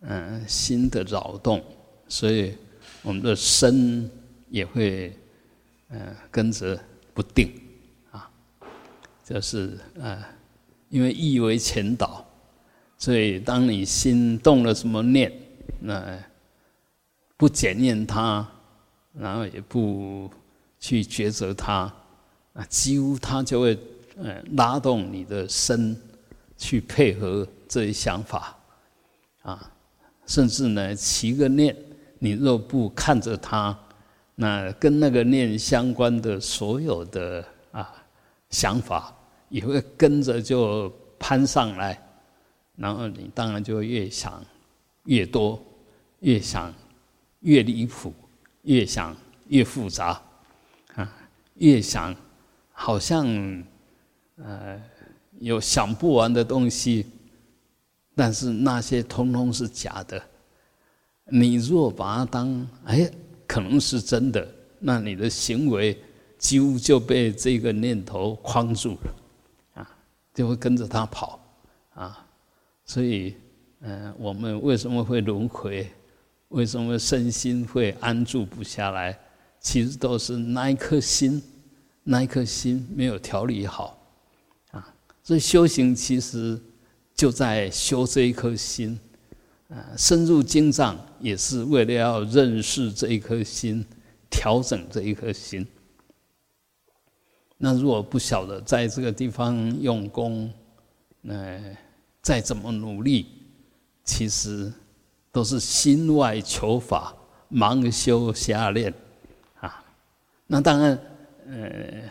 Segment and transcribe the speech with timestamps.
[0.00, 1.62] 嗯心的扰动，
[2.08, 2.54] 所以
[3.02, 4.10] 我们的身
[4.48, 5.14] 也会
[5.88, 6.78] 嗯跟着
[7.12, 7.52] 不定
[8.10, 8.30] 啊，
[9.24, 10.22] 就是嗯，
[10.88, 12.24] 因为意为前导，
[12.96, 15.32] 所以当你心动了什么念，
[15.80, 16.18] 那
[17.36, 18.46] 不检验它，
[19.12, 20.30] 然后也不
[20.78, 21.92] 去抉择它，
[22.54, 23.78] 啊，几乎它就会
[24.16, 25.96] 呃拉动你的身
[26.56, 28.58] 去配合这一想法，
[29.42, 29.72] 啊，
[30.30, 31.76] 甚至呢起个念，
[32.20, 33.76] 你若不看着它，
[34.36, 37.92] 那跟那个念相关的所有的啊
[38.48, 39.12] 想法
[39.48, 42.00] 也会跟着就攀上来，
[42.76, 44.40] 然后你当然就越想
[45.06, 45.60] 越多，
[46.20, 46.72] 越想
[47.40, 48.14] 越离谱，
[48.62, 49.16] 越想
[49.48, 50.22] 越复杂
[50.94, 51.12] 啊。
[51.54, 52.14] 越想，
[52.70, 53.26] 好像，
[54.36, 54.80] 呃，
[55.40, 57.04] 有想不完的东西，
[58.14, 60.22] 但是那些通通是假的。
[61.30, 63.10] 你若把它当哎，
[63.46, 64.46] 可能是真的，
[64.78, 65.98] 那你的行为
[66.38, 69.14] 几乎就被这个念头框住了，
[69.74, 69.90] 啊，
[70.34, 71.40] 就会跟着它跑，
[71.94, 72.26] 啊，
[72.84, 73.36] 所以，
[73.80, 75.88] 嗯，我们为什么会轮回？
[76.48, 79.16] 为什么身心会安住不下来？
[79.60, 81.40] 其实都是那一颗心。
[82.02, 83.96] 那一颗心没有调理好，
[84.70, 86.58] 啊，所以修行其实
[87.14, 88.98] 就在修这一颗心，
[89.70, 93.86] 啊，深入经藏也是为了要认识这一颗心，
[94.28, 95.66] 调整这一颗心。
[97.56, 100.52] 那如果不晓得在这个地方用功，
[101.20, 101.58] 那
[102.20, 103.26] 再怎么努力，
[104.04, 104.72] 其实
[105.32, 107.14] 都是心外求法，
[107.50, 108.92] 盲修瞎练，
[109.60, 109.82] 啊，
[110.46, 110.98] 那当然。
[111.52, 112.08] 呃，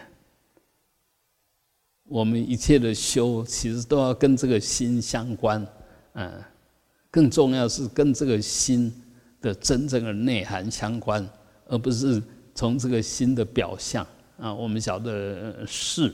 [2.03, 5.65] 我们一切的修，其实都要跟这个心相关，
[6.11, 6.43] 嗯，
[7.11, 8.93] 更重要是跟这个心
[9.41, 11.27] 的真正的内涵相关，
[11.67, 12.21] 而不是
[12.53, 14.05] 从这个心的表象
[14.39, 14.53] 啊。
[14.53, 16.13] 我们晓得是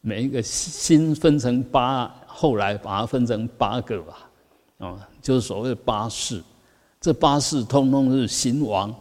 [0.00, 4.30] 每一个心分成八，后来把它分成八个吧，
[4.78, 6.42] 啊，就是所谓八事。
[7.00, 8.94] 这八事通通是心王，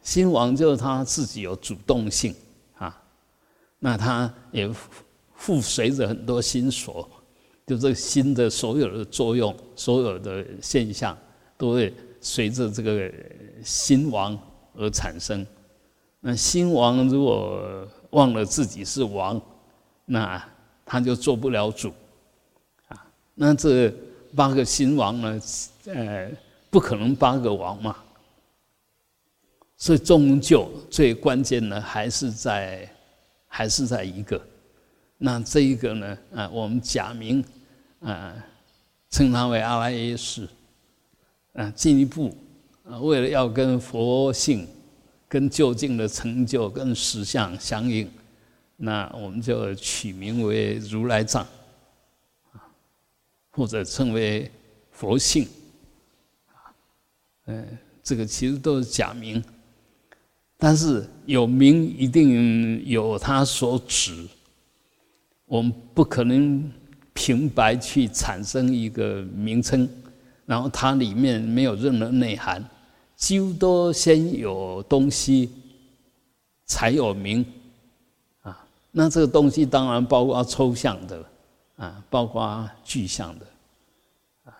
[0.00, 2.34] 心王就是他自己有主动性
[2.76, 2.96] 啊。
[3.80, 4.70] 那他也
[5.34, 7.08] 附随着很多心所，
[7.68, 11.16] 就这个心的所有的作用，所有的现象，
[11.56, 13.12] 都会随着这个
[13.62, 14.36] 心王
[14.74, 15.46] 而产生。
[16.20, 19.40] 那心王如果忘了自己是王，
[20.06, 20.42] 那
[20.84, 21.92] 他就做不了主
[22.88, 23.06] 啊。
[23.34, 23.92] 那这
[24.34, 25.40] 八个心王呢？
[25.84, 26.30] 呃，
[26.70, 27.94] 不可能八个王嘛。
[29.76, 32.88] 所以终究最关键的还是在。
[33.50, 34.38] 还是在一个，
[35.16, 36.18] 那这一个呢？
[36.34, 37.42] 啊，我们假名
[38.00, 38.34] 啊，
[39.10, 40.48] 称他为阿赖耶识。
[41.54, 42.36] 啊，进一步
[42.84, 44.64] 啊，为了要跟佛性、
[45.28, 48.08] 跟究竟的成就、跟实相相应，
[48.76, 51.44] 那我们就取名为如来藏，
[52.52, 52.62] 啊，
[53.50, 54.48] 或者称为
[54.92, 55.48] 佛性，
[56.46, 56.70] 啊，
[57.46, 59.42] 嗯，这个其实都是假名。
[60.56, 64.28] 但是有名一定有它所指，
[65.46, 66.70] 我们不可能
[67.20, 69.88] 平白去产生一个名称，
[70.46, 72.64] 然后它里面没有任何内涵，
[73.16, 75.50] 几乎都先有东西
[76.64, 77.44] 才有名，
[78.42, 81.24] 啊，那这个东西当然包括抽象的，
[81.76, 83.46] 啊，包括具象的
[84.44, 84.54] 啊。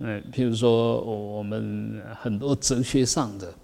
[0.00, 3.54] 嗯，譬如说，我们很多哲学上的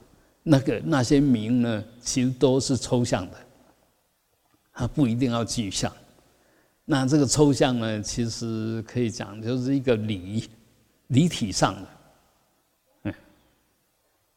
[0.43, 3.37] 那个那些名呢，其实都是抽象的，
[4.73, 5.93] 它不一定要具象。
[6.85, 10.49] 那这个抽象呢，其实可以讲就是一个理
[11.09, 11.89] 理体上的，
[13.05, 13.15] 嗯，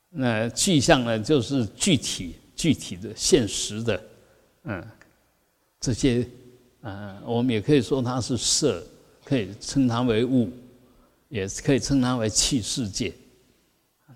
[0.09, 4.03] 那具象呢，就是具体具体的现实的，
[4.63, 4.87] 嗯，
[5.79, 6.27] 这些，
[6.81, 8.85] 嗯，我们也可以说它是色，
[9.23, 10.51] 可以称它为物。
[11.29, 13.13] 也可以称它为气世界，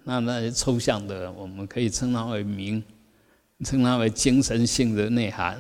[0.06, 2.82] 那那些抽象的，我们可以称它为名，
[3.66, 5.58] 称它为精神性的内涵，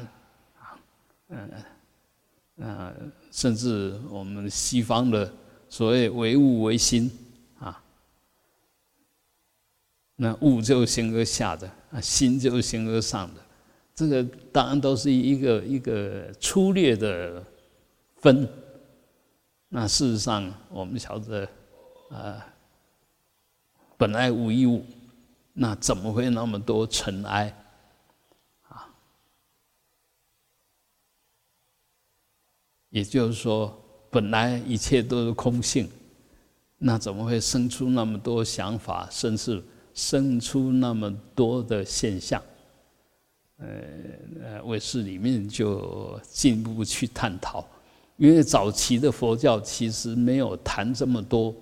[0.57, 0.79] 啊，
[1.27, 1.51] 嗯，
[2.61, 2.93] 啊，
[3.31, 5.33] 甚至我们西方的
[5.67, 7.09] 所谓唯物唯心，
[7.59, 7.81] 啊，
[10.15, 13.41] 那物就形而下的，啊，心就形而上的，
[13.95, 17.43] 这个当然都是一个一个粗略的
[18.17, 18.47] 分。
[19.69, 21.47] 那事实上，我们晓得，
[22.09, 22.45] 啊，
[23.97, 24.85] 本来无一物，
[25.53, 27.55] 那怎么会那么多尘埃？
[32.91, 33.75] 也就是说，
[34.09, 35.89] 本来一切都是空性，
[36.77, 42.41] 那怎么会生出那么多想法，甚至生出那么多的现象？
[43.57, 43.67] 呃
[44.43, 47.63] 呃，卫视里面就进一步去探讨，
[48.17, 51.53] 因为早期的佛教其实没有谈这么多。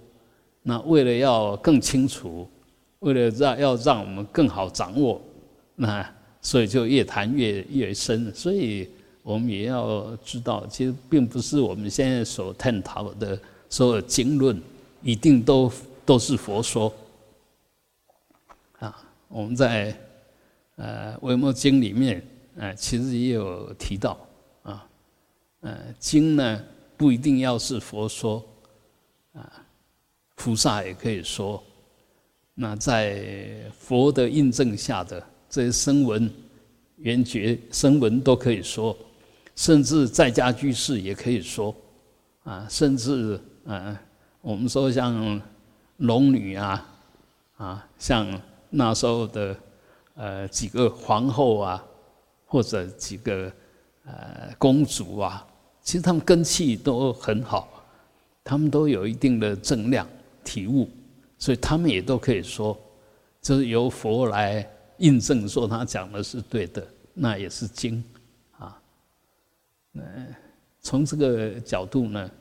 [0.62, 2.48] 那为了要更清楚，
[3.00, 5.22] 为了让要让我们更好掌握，
[5.76, 6.06] 那
[6.42, 8.34] 所以就越谈越越深。
[8.34, 8.90] 所以
[9.34, 13.40] 我们也要知道，其实并不是我们现在所探讨的
[13.70, 14.60] 所有经论。
[15.02, 15.72] 一定都
[16.06, 16.94] 都是佛说
[18.80, 19.02] 啊！
[19.30, 19.98] 我们在
[20.76, 22.22] 呃《维摩经》里面，
[22.58, 24.18] 呃，其实也有提到
[24.64, 24.86] 啊，
[25.62, 26.62] 呃，经呢
[26.98, 28.44] 不一定要是佛说
[29.32, 29.66] 啊，
[30.36, 31.64] 菩萨也可以说。
[32.54, 36.30] 那在佛的印证下的这些声闻、
[36.98, 38.98] 缘觉、声闻都可以说，
[39.60, 41.76] 甚至在家居士也可以说
[42.46, 44.00] 啊，甚至呃。
[44.42, 45.42] 我们说像
[45.98, 46.90] 龙女啊，
[47.58, 48.26] 啊，像
[48.70, 49.54] 那时候的
[50.16, 51.84] 呃几个皇后啊，
[52.46, 53.52] 或者几个
[54.06, 55.46] 呃公主啊，
[55.82, 57.84] 其实他们根气都很好，
[58.46, 60.08] 他们都有一定的正量
[60.42, 60.90] 体悟，
[61.38, 62.80] 所以他们也都可以说，
[63.42, 64.66] 就是由佛来
[65.00, 68.02] 印证说他讲的是对的，那也是经。
[69.94, 70.36] 嗯，
[70.82, 72.32] 从这个角度呢。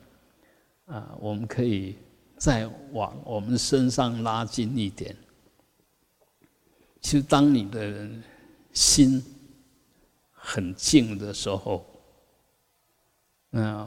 [0.87, 1.99] 啊，我们可以
[2.39, 5.15] 再往我们身上拉近一点。
[7.03, 8.09] 其实，当你的
[8.73, 9.23] 心
[10.33, 11.85] 很静的时候，
[13.51, 13.87] 那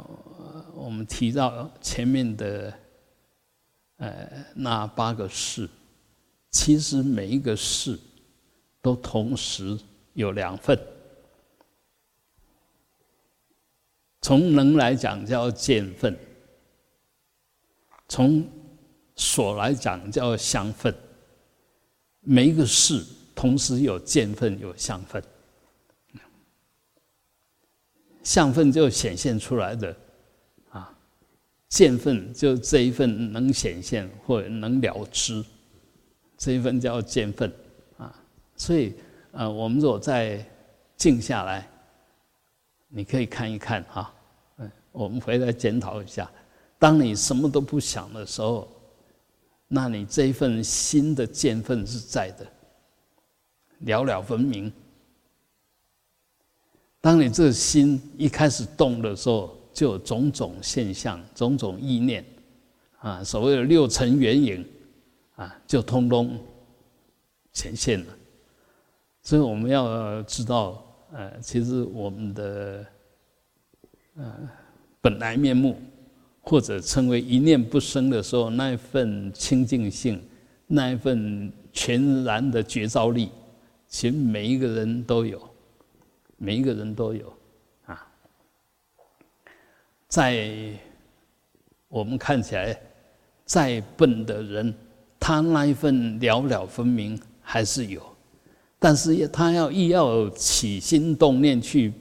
[0.76, 2.72] 我们提到前面的
[3.98, 5.68] 呃那八个事，
[6.52, 7.98] 其实每一个事
[8.80, 9.76] 都同时
[10.14, 10.80] 有两份。
[14.22, 16.18] 从能来讲，叫见分。
[18.08, 18.46] 从
[19.16, 20.94] 所来讲叫相分，
[22.20, 23.04] 每一个事
[23.34, 25.24] 同时有见分有相分，
[28.22, 29.96] 相分就显现出来的
[30.70, 30.94] 啊，
[31.70, 35.44] 见分就这一份能显现或者能了知，
[36.38, 37.52] 这一份叫见分
[37.98, 38.14] 啊。
[38.58, 38.94] 所以
[39.32, 40.46] 呃，我们如果再
[40.98, 41.66] 静下来，
[42.94, 44.14] 你可以看一看哈，
[44.58, 46.30] 嗯，我们回来检讨一下。
[46.78, 48.68] 当你什么都不想的时候，
[49.68, 52.46] 那你这一份心的见分是在的，
[53.80, 54.72] 了了分明。
[57.00, 62.26] 当你这心一开始动的时候，就有种种现象、种种意念，
[63.00, 64.68] 啊，所谓的六尘缘影，
[65.36, 66.38] 啊，就通通
[67.54, 68.14] 显现了。
[69.24, 72.86] 所以我们要知道，呃，其实我们的，
[74.16, 74.50] 呃，
[75.00, 75.80] 本来面目。
[76.44, 80.20] 或者称为一念不生的时候，那一份清净性，
[80.66, 83.30] 那一份全然的觉照力，
[83.88, 85.40] 其实每一个人都有，
[86.38, 87.32] 每一个人都有
[87.86, 88.12] 啊。
[90.08, 90.74] 在
[91.88, 92.76] 我们看起来
[93.46, 94.74] 再笨的人，
[95.20, 98.02] 他那一份了了分明还是有，
[98.82, 101.94] 但是他要一要起心动念去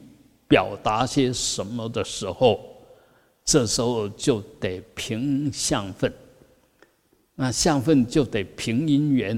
[0.47, 2.59] 表达些什么的时候。
[3.43, 6.13] 这时候就得凭相分，
[7.33, 9.37] 那相分就得凭因缘，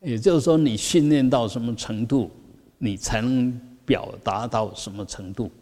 [0.00, 2.30] 也就是说，你训练到什么程度，
[2.78, 5.52] 你才能表达到什么程度。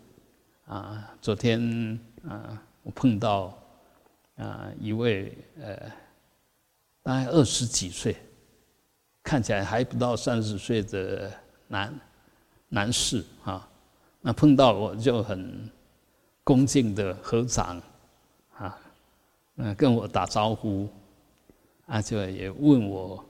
[0.65, 3.53] 啊，昨天啊，我碰到
[4.37, 5.77] 啊一位呃，
[7.03, 8.15] 大概二十几岁，
[9.23, 11.33] 看起来还不到三十岁的
[11.69, 12.01] 男
[12.69, 13.69] 男士啊，
[14.21, 15.71] 那碰到我就很。
[16.43, 17.81] 恭敬的合掌，
[18.57, 18.77] 啊，
[19.57, 20.89] 嗯，跟我打招呼，
[21.87, 23.25] 啊，就也问我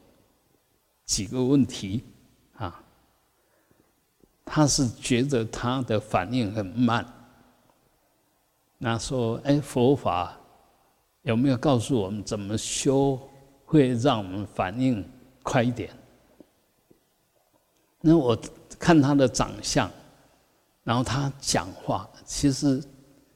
[1.05, 2.03] 几个问题，
[2.57, 2.83] 啊，
[4.43, 7.05] 他是觉得他的反应很慢，
[8.79, 10.35] 那说，哎，佛法
[11.23, 13.21] 有没有告诉我们怎么修
[13.67, 15.05] 会让我们反应
[15.43, 15.91] 快一点？
[18.01, 18.39] 那我
[18.79, 19.91] 看他的长相，
[20.85, 22.83] 然后他讲话，其实。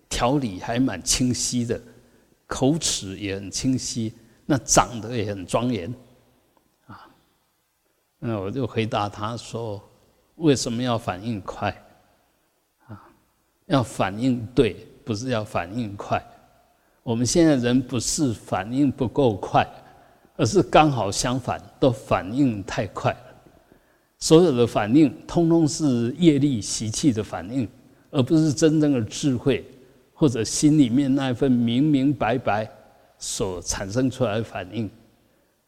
[0.06, 1.80] 条理还蛮清晰的，
[2.46, 4.14] 口齿也很清晰，
[4.46, 5.92] 那长得也很庄严，
[6.86, 7.10] 啊，
[8.20, 9.82] 那我就回答他说：
[10.36, 11.68] 为什么要反应快？
[12.86, 13.10] 啊，
[13.66, 16.24] 要反应对，不是要反应快。
[17.02, 19.66] 我们现在人不是反应不够快，
[20.36, 23.18] 而是刚好相反，都反应太快了。
[24.18, 27.68] 所有的反应，通通是业力习气的反应，
[28.10, 29.64] 而不是真正的智慧。
[30.16, 32.70] 或者心里面那一份明明白白，
[33.18, 34.88] 所产生出来的反应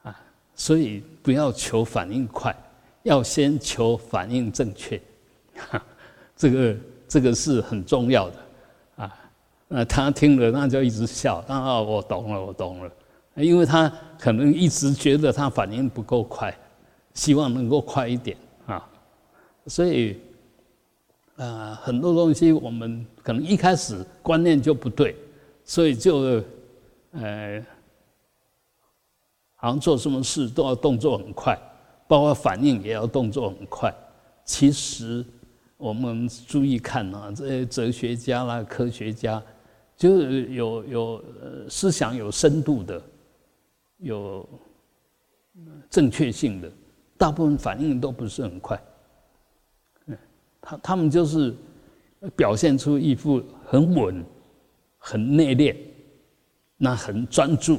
[0.05, 0.17] 啊，
[0.55, 2.57] 所以不要求反应快，
[3.03, 5.03] 要先求反应正确，
[6.37, 6.77] 这个
[7.09, 8.37] 这个是很重要的
[8.99, 9.13] 啊。
[9.67, 12.91] 那他听了，那就一直笑，啊，我懂了，我懂了，
[13.37, 16.57] 因为他可能一直觉得他反应不够快，
[17.15, 18.89] 希望能够快一点啊，
[19.67, 20.19] 所以
[21.37, 25.17] 啊，很多东西我们可能一开始观念就不对，
[25.65, 26.43] 所以就。
[27.13, 27.65] 呃，
[29.55, 31.59] 好像做什么事都要动作很快，
[32.07, 33.95] 包括反应也要动作很快。
[34.45, 35.25] 其实
[35.79, 39.43] 我们注意看啊，这些哲学家啦、科学家，
[39.97, 41.25] 就是有有
[41.71, 43.03] 思想有深度的、
[43.99, 44.49] 有
[45.91, 46.71] 正确性的，
[47.17, 48.81] 大部分反应都不是很快。
[50.07, 50.19] 嗯，
[50.61, 51.55] 他他们就是
[52.35, 54.25] 表现出一副很稳、
[54.99, 55.77] 很内敛。
[56.79, 57.79] 那很专注，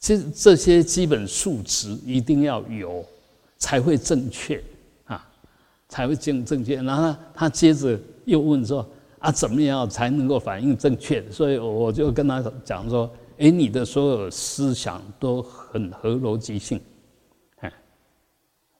[0.00, 3.04] 其实这些基本素质一定要有，
[3.56, 4.60] 才会正确
[5.04, 5.24] 啊，
[5.88, 6.82] 才会正正确。
[6.82, 8.84] 然后他接着又问说
[9.20, 13.08] ：“啊，怎么样才能够反应正确？”所以我就跟他讲说
[13.42, 16.80] ：“哎，你的所有思想都很合逻辑性，
[17.58, 17.72] 哎，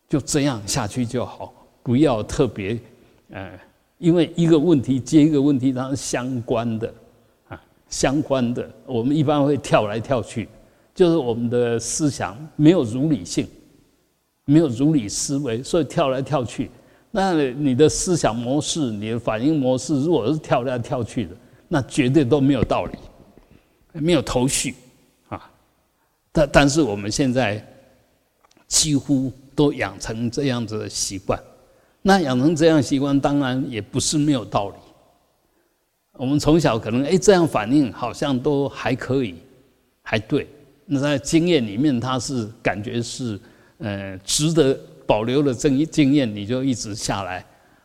[0.08, 1.52] 就这样下去就好，
[1.82, 2.78] 不要特别，
[3.32, 3.60] 哎，
[3.98, 6.94] 因为一个问题接一个问题，它是相关的。”
[7.50, 10.48] 啊相关的，我们一般会跳来跳去，
[10.94, 13.46] 就是我们的思想没有如理性，
[14.46, 16.70] 没有如理思维，所以跳来跳去。
[17.10, 21.36] 那你的思想模式、你的反应模式，如果是跳来跳去的，
[21.68, 22.96] 那绝对都没有道理，
[23.92, 24.74] 没有头绪
[25.28, 25.50] 啊。
[26.30, 27.64] 但但是我们现在
[28.66, 31.38] 几乎都养成这样子的习惯，
[32.00, 34.76] 那养成这样习惯，当然也不是没有道理。
[36.12, 39.36] 我们从小可能哎这样反应好像都还可以，
[40.02, 40.46] 还对。
[40.84, 43.40] 那在经验里面，它是感觉是
[43.78, 47.44] 呃值得保留的经经验，你就一直下来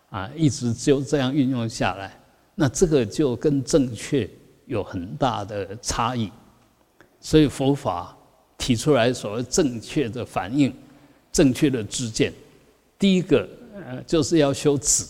[0.09, 2.11] 啊，一直就这样运用下来。
[2.55, 4.29] 那这个就跟正确
[4.67, 6.31] 有很大的差异。
[7.19, 8.15] 所以佛法
[8.57, 10.71] 提出来所谓正确的反应、
[11.31, 12.31] 正确的知见，
[12.99, 15.03] 第一个呃就是要修止。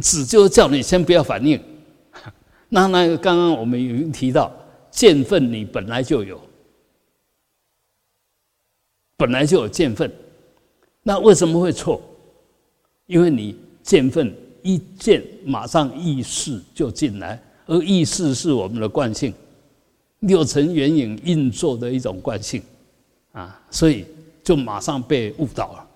[0.00, 1.60] 止就是叫你先不要反应，
[2.70, 4.52] 那那个刚刚我们已经提到，
[4.92, 6.40] 见分你本来就有，
[9.16, 10.12] 本来就有见分，
[11.02, 12.00] 那为什么会错？
[13.06, 19.32] 因为你见分一见马上意识就进来，而意识是我们的惯性，
[20.20, 22.60] 六尘缘影运作的一种惯性
[23.32, 24.04] 啊，所以
[24.42, 25.86] 就马上被误导了。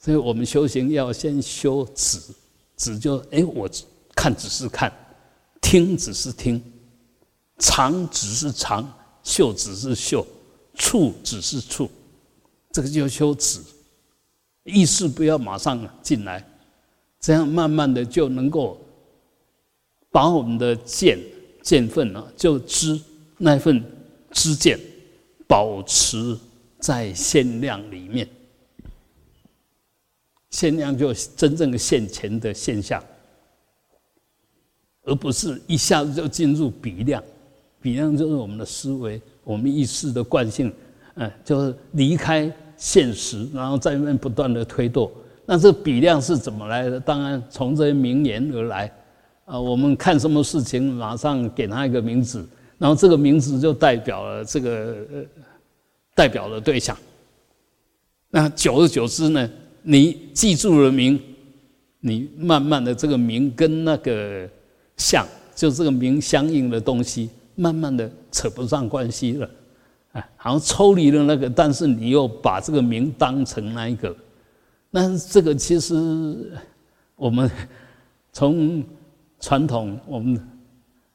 [0.00, 2.20] 所以我们修行要先修止。
[2.76, 3.68] 止就哎，我
[4.14, 4.92] 看只是看，
[5.60, 6.62] 听只是听，
[7.58, 8.88] 尝只是尝，
[9.24, 10.24] 嗅只是嗅，
[10.74, 11.90] 触只是触，
[12.70, 13.60] 这个就修止，
[14.62, 16.48] 意识不要马上进来，
[17.18, 18.80] 这样慢慢的就能够
[20.10, 21.18] 把我们的见
[21.62, 22.98] 见分呢，就知
[23.36, 23.82] 那份
[24.30, 24.78] 知见，
[25.46, 26.36] 保持
[26.78, 28.26] 在限量里面。
[30.50, 33.04] 限量就真正的现前的现象，
[35.02, 37.22] 而不是一下子就进入比量。
[37.80, 40.72] 比量就是我们的思维、我们意识的惯性，
[41.16, 45.12] 嗯，就是离开现实，然后在那边不断的推动。
[45.44, 46.98] 那这比量是怎么来的？
[46.98, 48.90] 当然从这些名言而来。
[49.48, 54.70] 啊，我们看什么事情，马上给他一个名字，然后这个名字就代表了这个
[55.10, 55.24] 呃
[56.14, 56.94] 代表的对象。
[58.28, 59.50] 那久而久之呢？
[59.80, 61.18] 你记住了名，
[62.00, 64.46] 你慢慢的这个名跟那个
[64.98, 69.50] 相，就这个名相应的东西，慢慢的扯不上关系了，
[70.12, 74.14] 哎，好像抽离了那个，但是你又把这个名当成那一个，
[74.90, 76.52] 那这个其实
[77.16, 77.50] 我们
[78.30, 78.84] 从
[79.40, 80.40] 传统，我们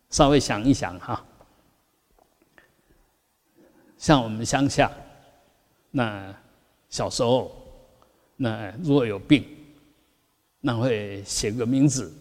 [0.10, 1.24] 稍微想一想哈，
[3.98, 4.92] 像我们乡下，
[5.92, 6.34] 那
[6.90, 7.60] 小时候。
[8.36, 9.46] 那如果有病，
[10.60, 12.12] 那会写个名字，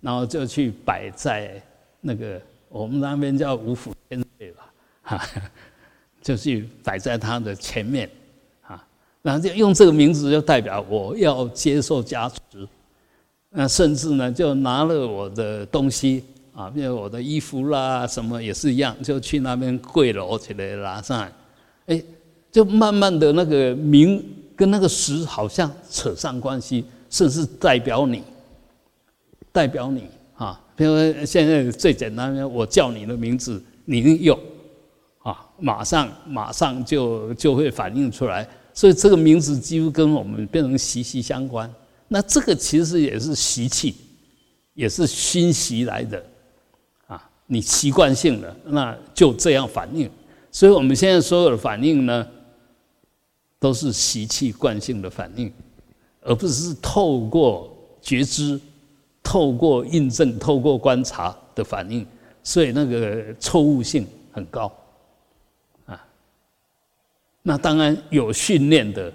[0.00, 1.60] 然后就去摆在
[2.00, 5.26] 那个我们那边叫五府千岁吧， 哈，
[6.22, 8.08] 就去摆在他的前面，
[8.62, 8.82] 啊，
[9.20, 12.66] 然后就用这个名字就代表我要接受加持，
[13.58, 16.22] 那甚至呢就拿了我的东西
[16.54, 21.32] 啊，比如我的衣服啦什么也是一样，就去那边跪楼起来拿上来，
[21.86, 22.02] 哎，
[22.52, 24.24] 就慢慢的那个名。
[24.58, 28.24] 跟那个实好像扯上关系，甚至代表你，
[29.52, 30.02] 代表你
[30.34, 30.60] 啊。
[30.74, 34.36] 比如现在最简单的，我叫你的名字，你一用，
[35.22, 38.48] 啊，马上马上就就会反映出来。
[38.74, 41.72] 所以这个名字几乎跟我们变成息息相关。
[42.08, 43.94] 那这个其实也是习气，
[44.74, 46.24] 也是熏习来的，
[47.06, 50.10] 啊，你习惯性的那就这样反应。
[50.50, 52.26] 所以我们现在所有的反应呢，
[53.58, 55.52] 都是习气惯性的反应，
[56.22, 58.58] 而不是透过觉知、
[59.22, 62.06] 透过印证、透过观察的反应。
[62.42, 64.72] 所以那个错误性很高，
[65.84, 66.02] 啊，
[67.42, 69.12] 那当然有训练的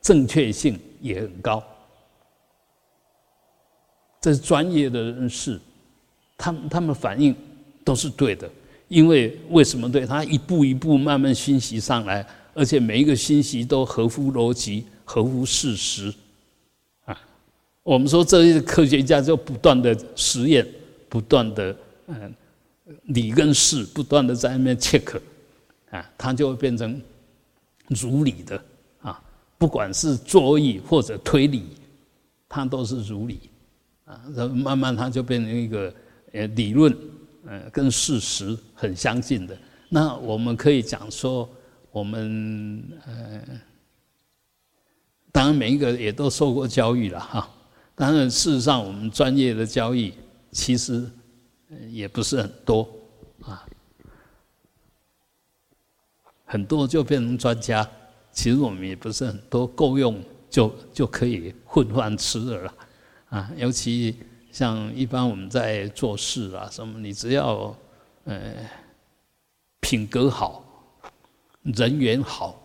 [0.00, 1.62] 正确性也很高。
[4.20, 5.58] 这是专业的人士，
[6.36, 7.34] 他们他们反应
[7.82, 8.48] 都是对的，
[8.88, 10.04] 因为为什么对？
[10.04, 16.12] 他一步一步慢慢熏习上来，而且每一个熏习都合乎逻辑、合乎事实。
[17.06, 17.18] 啊，
[17.82, 20.66] 我们说这些科学家就不断的实验，
[21.08, 21.76] 不断的
[22.08, 22.34] 嗯
[23.06, 25.18] 理跟事不断的在那边 check，
[25.90, 27.00] 啊，他就会变成
[27.88, 28.62] 如理的
[29.00, 29.18] 啊，
[29.56, 31.64] 不管是作意或者推理，
[32.48, 33.40] 他都是如理。
[34.10, 35.94] 啊，然后慢慢它就变成一个
[36.32, 36.92] 呃理论，
[37.46, 39.56] 呃，跟事实很相近的。
[39.88, 41.48] 那我们可以讲说，
[41.92, 43.40] 我们呃，
[45.30, 47.48] 当然每一个也都受过教育了哈。
[47.94, 50.12] 当然，事实上我们专业的教育
[50.50, 51.08] 其实
[51.88, 52.88] 也不是很多
[53.42, 53.64] 啊，
[56.44, 57.88] 很多就变成专家，
[58.32, 62.74] 其实我们也不是很多，够用就就可以混饭吃的了。
[63.30, 64.16] 啊，尤其
[64.50, 67.72] 像一般我们在做事啊，什么你只要
[68.24, 68.54] 呃
[69.78, 70.64] 品格好，
[71.62, 72.60] 人缘好，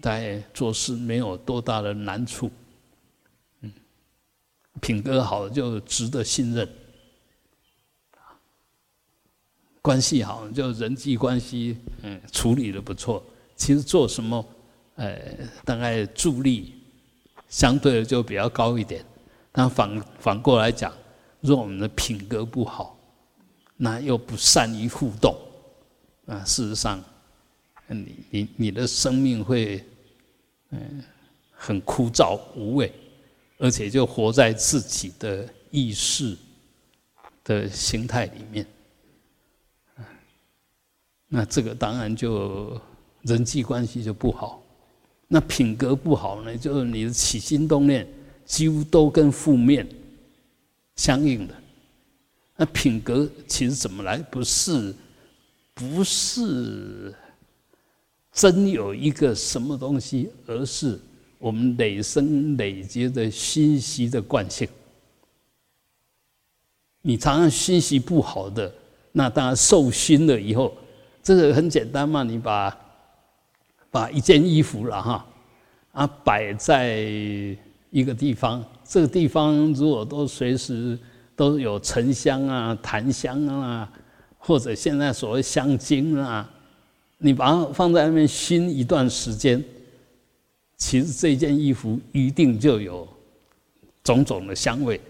[0.00, 2.48] 在做事没有多大的难处。
[3.62, 3.72] 嗯，
[4.80, 6.68] 品格好就值得信任，
[9.82, 13.20] 关系好就人际关系嗯处理的不错。
[13.56, 14.46] 其实做什么
[14.94, 15.18] 呃
[15.64, 16.76] 大概助力。
[17.50, 19.04] 相对的就比较高一点，
[19.52, 20.90] 但反反过来讲，
[21.40, 22.96] 若我们的品格不好，
[23.76, 25.36] 那又不善于互动，
[26.26, 27.02] 啊，事实上，
[27.88, 29.84] 你你你的生命会，
[30.70, 31.02] 嗯，
[31.50, 32.92] 很枯燥无味，
[33.58, 36.38] 而且就活在自己的意识
[37.42, 38.64] 的形态里面，
[41.26, 42.80] 那这个当然就
[43.22, 44.62] 人际关系就不好。
[45.32, 48.04] 那品格不好呢，就是你的起心动念
[48.44, 49.86] 几乎都跟负面
[50.96, 51.54] 相应的。
[52.56, 54.18] 那品格其实怎么来？
[54.18, 54.92] 不是，
[55.72, 57.14] 不是
[58.32, 60.98] 真有一个什么东西，而是
[61.38, 64.68] 我们累生累劫的熏习的惯性。
[67.02, 68.74] 你常常熏习不好的，
[69.12, 70.76] 那当然受熏了以后，
[71.22, 72.76] 这个很简单嘛，你把。
[73.90, 75.26] 把一件衣服了哈，
[75.92, 76.98] 啊摆在
[77.90, 80.98] 一个地方，这个地方如果都随时
[81.34, 83.90] 都有沉香啊、檀香啊，
[84.38, 86.48] 或者现在所谓香精啊，
[87.18, 89.62] 你把它放在那边熏一段时间，
[90.76, 93.08] 其实这件衣服一定就有
[94.04, 95.00] 种种的香味。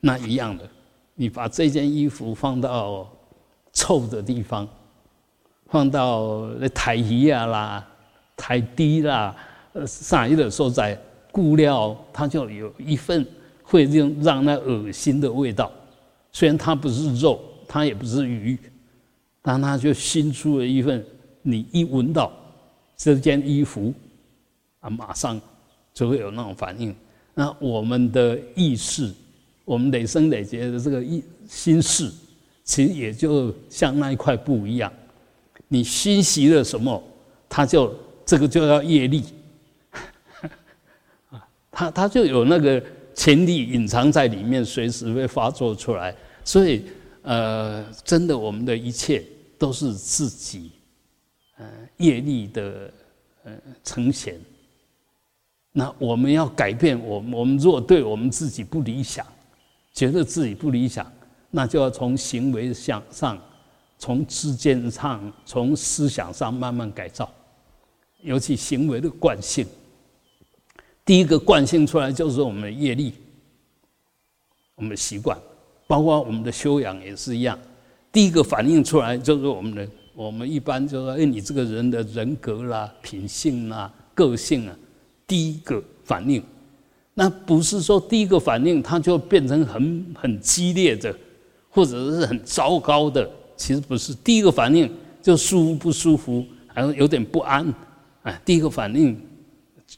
[0.00, 0.68] 那一样的，
[1.14, 3.06] 你把这件衣服放到
[3.72, 4.66] 臭的地方，
[5.66, 7.88] 放到那台椅啊啦。
[8.36, 9.34] 太低啦，
[9.72, 13.24] 呃，上一的时候在固料，它就有一份
[13.62, 15.70] 会让让那恶心的味道。
[16.32, 18.58] 虽然它不是肉，它也不是鱼，
[19.40, 21.04] 但它就熏出了一份，
[21.42, 22.32] 你一闻到
[22.96, 23.94] 这件衣服，
[24.80, 25.40] 啊，马上
[25.92, 26.94] 就会有那种反应。
[27.34, 29.12] 那我们的意识，
[29.64, 32.10] 我们累生累劫的这个意心事，
[32.64, 34.92] 其实也就像那一块布一样，
[35.68, 37.02] 你熏习了什么，
[37.48, 37.94] 它就。
[38.26, 39.22] 这个就要业力，
[41.30, 42.82] 啊，他他就有那个
[43.14, 46.14] 潜力隐藏在里面，随时会发作出来。
[46.44, 46.84] 所以，
[47.22, 49.24] 呃，真的，我们的一切
[49.58, 50.72] 都是自己，
[51.56, 51.66] 呃，
[51.98, 52.90] 业力的
[53.44, 54.38] 呃呈现。
[55.72, 59.26] 那我们要改变，我们我们如果对我们自己不理想，
[59.92, 61.10] 觉得自己不理想，
[61.50, 63.38] 那就要从行为向上，
[63.98, 67.28] 从知见上，从思想上慢慢改造。
[68.24, 69.66] 尤其行为的惯性，
[71.04, 73.12] 第一个惯性出来就是我们的业力，
[74.74, 75.38] 我们的习惯，
[75.86, 77.58] 包括我们的修养也是一样。
[78.10, 84.76] 第一个反应出来就是我们的，我们一般就说：“哎，你这个人的人格啦、品性啦、个性啊。”
[85.26, 86.42] 第一个反应，
[87.14, 91.14] 那不是说第一个反应它就变成很很激烈的，
[91.68, 94.14] 或者是很糟糕的其实不是。
[94.14, 94.90] 第一个反应
[95.22, 97.66] 就舒服不舒服，还有有点不安，
[98.24, 99.18] 哎，第一个反应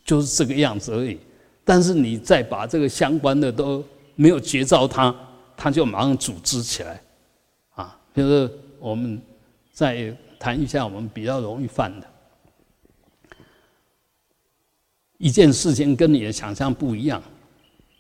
[0.05, 1.19] 就是这个样子而已。
[1.65, 3.85] 但是你再把这个相关的都
[4.15, 5.13] 没有觉照它，
[5.57, 7.03] 它就马上组织起来，
[7.75, 9.21] 啊，就是我们
[9.73, 12.07] 再谈一下我们比较容易犯的。
[15.19, 17.23] 一件事情跟你的想象不一样，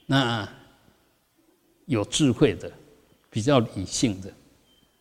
[0.05, 0.49] 那
[1.87, 2.71] 有智慧的、
[3.31, 4.31] 比较理性的，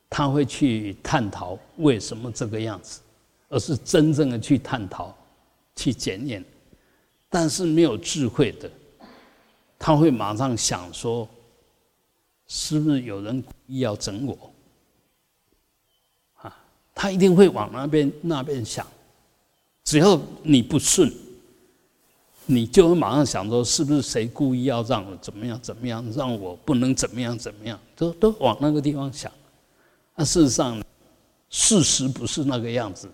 [0.10, 3.02] 他会去探讨为什么这个样子，
[3.50, 5.16] 而是真正的去探讨、
[5.76, 6.44] 去检验。
[7.30, 8.70] 但是没有智慧的，
[9.78, 11.28] 他会马上想说：
[12.48, 14.52] 是不是有人故意要整我？
[16.36, 16.58] 啊，
[16.94, 18.86] 他一定会往那边那边想。
[19.84, 21.12] 只要你不顺。
[22.48, 29.32] 你就会马上想说，是不是谁故意要让我怎么样怎么样，让我不能怎么样怎么样，都都往那个地方想。
[30.14, 30.80] 那事实上，
[31.50, 33.10] 事实不是那个样子，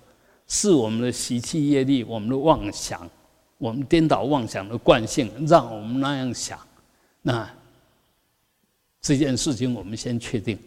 [0.54, 3.10] 是我们的习气业力，我们的妄想，
[3.58, 6.60] 我们颠倒妄想的惯性，让我们那样想。
[7.22, 7.50] 那
[9.00, 10.60] 这件事情，我们先确定，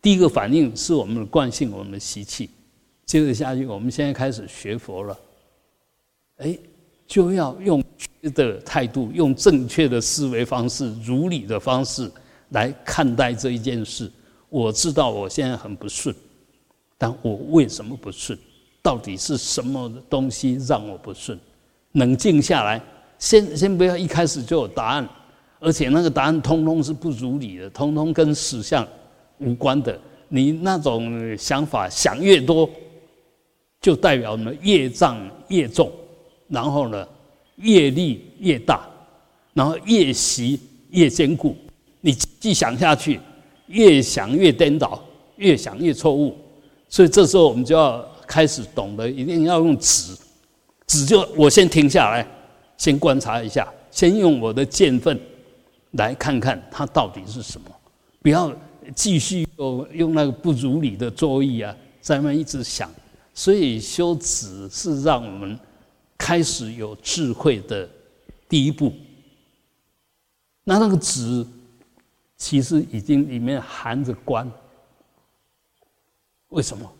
[0.00, 2.48] 第一个反应是我们的惯性，我们的习气。
[3.04, 5.18] 接着下去，我们现在开始学佛了，
[6.38, 6.58] 哎。
[7.06, 7.82] 就要用
[8.22, 12.08] 的态度，用正确的思维方式、如理的方式
[12.50, 14.08] 来看待这一件事。
[14.48, 16.14] 我知道我现在很不顺，
[16.96, 18.38] 但我为什么不顺？
[18.82, 21.38] 到底是什么东西让我不顺？
[21.92, 22.80] 冷静下来，
[23.18, 25.08] 先先不要一开始就有答案，
[25.58, 28.86] 而且那个答案通通是不如理的，通通跟实相
[29.38, 29.98] 无关的。
[30.28, 32.68] 你那种想法想越多，
[33.80, 35.90] 就代表呢业障越重。
[36.48, 37.06] 然后呢，
[37.56, 38.88] 业力越大，
[39.52, 40.58] 然后业习
[40.90, 41.56] 越坚固。
[42.00, 43.20] 你继想下去，
[43.66, 45.00] 越想越颠倒，
[45.36, 46.36] 越想越错误。
[46.88, 50.16] 所以这时候我们就要开始懂得，一定要用止。
[50.86, 52.24] 止就我先停下来，
[52.76, 55.20] 先观察一下，先用我的见分
[55.92, 57.68] 来看看它到底是什么。
[58.22, 58.54] 不要
[58.94, 62.88] 继续用用那个不如理的作意啊，在那一直想。
[63.34, 65.58] 所以修止是让我们。
[66.22, 67.88] 开始有智慧的
[68.46, 68.92] 第一步，
[70.64, 71.44] 那那个“止”
[72.36, 74.46] 其实已经里面含着“观”。
[76.50, 76.92] 为什么？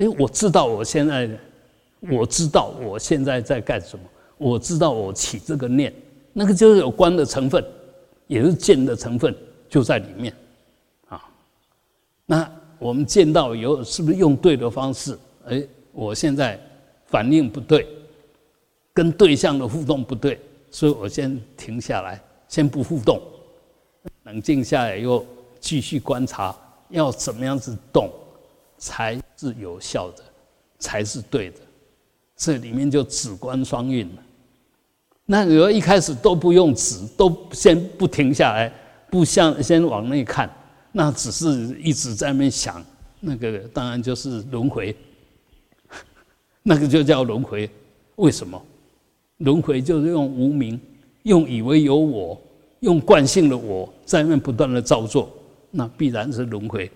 [0.00, 1.30] 因为我知道我现在，
[2.10, 4.04] 我知道我现在在干什么，
[4.38, 5.92] 我知道我起这个念，
[6.32, 7.64] 那个就是有观的成分，
[8.26, 9.32] 也是见的成分，
[9.68, 10.34] 就在里面
[11.08, 11.22] 啊。
[12.24, 15.16] 那我们见到以后，是不是用对的方式？
[15.46, 16.58] 哎，我现在。
[17.06, 17.84] 反应不对，
[18.94, 23.20] 跟对象的互动不对，所以我先停下来，先不互动，
[24.22, 25.26] 冷静下来以后
[25.58, 26.56] 继续观察，
[26.90, 28.08] 要怎么样子动
[28.80, 30.24] 才是有效的，
[30.80, 31.58] 才是对的。
[32.36, 34.22] 这里面就止观双运了。
[35.26, 38.72] 那如果一开始都不用止，都先不停下来，
[39.08, 40.50] 不向先往内看，
[40.90, 42.84] 那只是一直在那边想，
[43.20, 44.96] 那个当然就是轮回。
[46.64, 47.70] 那个就叫轮回，
[48.16, 48.60] 为什么？
[49.36, 50.80] 轮回就是用无名，
[51.22, 52.40] 用以为有我，
[52.80, 55.30] 用惯性的我在那不断的造作，
[55.70, 56.90] 那必然是轮回，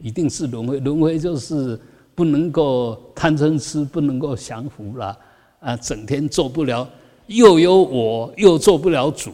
[0.00, 0.80] 一定是轮回。
[0.80, 1.78] 轮回就是
[2.14, 5.18] 不能够贪嗔痴，不能够降服了，
[5.60, 6.88] 啊，整天做不了，
[7.26, 9.30] 又有我又做不了主，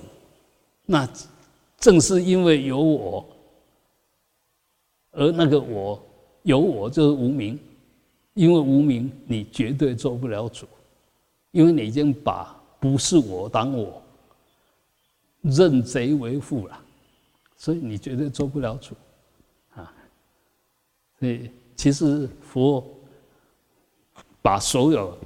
[0.85, 1.09] 那
[1.79, 3.27] 正是因为有我，
[5.13, 6.03] 而那个我
[6.43, 7.59] 有我就是无名。
[8.35, 10.67] 因为无名，你绝对做不了主，
[11.53, 14.03] 因为你已经把不是我当我，
[15.41, 16.79] 认贼为父了，
[17.57, 18.95] 所以你绝对做不了主，
[21.19, 22.85] 所以其实佛
[24.43, 25.17] 把所有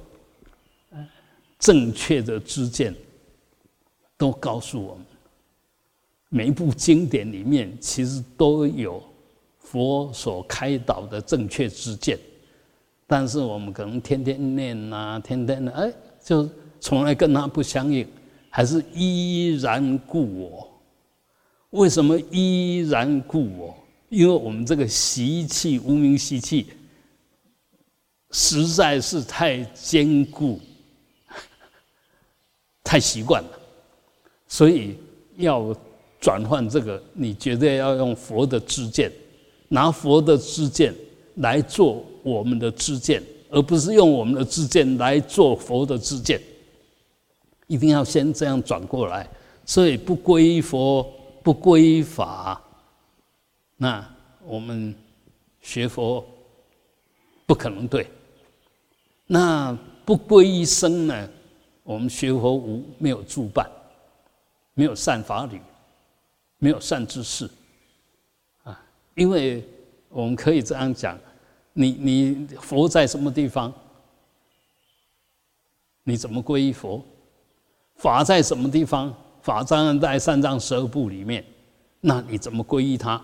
[1.58, 2.94] 正确的知见
[4.16, 5.04] 都告诉我们，
[6.28, 9.02] 每一部经典里面其实都有
[9.58, 12.18] 佛所开导的正确知见。
[13.06, 16.48] 但是我们可能天天念呐，天天的哎，就
[16.78, 18.06] 从来跟他不相应，
[18.48, 20.68] 还是依然故我。
[21.70, 23.76] 为什么依然故我？
[24.10, 26.66] 因为我们这个习气无名习气
[28.32, 30.60] 实在是太坚固、
[32.84, 33.58] 太习惯了，
[34.46, 34.94] 所以
[35.36, 35.74] 要
[36.20, 39.10] 转换这个，你绝对要用佛的知见，
[39.68, 40.94] 拿佛的知见
[41.36, 42.04] 来做。
[42.22, 46.38] 我们的知见，而不是用我们的知见来做佛的知见，
[47.66, 49.26] 一定要先这样转过来。
[49.64, 51.02] 所以不归佛，
[51.42, 52.62] 不归法，
[53.82, 54.06] 那
[54.44, 54.94] 我们
[55.62, 56.22] 学佛
[57.46, 58.06] 不可能对。
[59.26, 59.72] 那
[60.04, 61.28] 不皈依僧呢？
[61.82, 63.66] 我们学佛无没有助伴，
[64.74, 65.58] 没有善法侣，
[66.58, 67.48] 没有善知识
[68.64, 68.84] 啊！
[69.14, 69.66] 因为
[70.10, 71.18] 我们可以这样讲：
[71.72, 73.72] 你你佛在什么地方？
[76.02, 77.02] 你怎么皈依佛？
[77.96, 79.14] 法在什么地方？
[79.40, 81.42] 法当然在三藏十二部里面。
[82.02, 83.18] 那你怎么皈依他？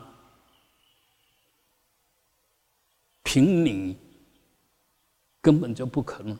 [3.26, 3.96] 凭你
[5.42, 6.38] 根本就不可能，